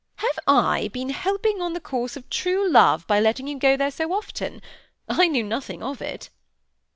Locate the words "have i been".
0.15-1.09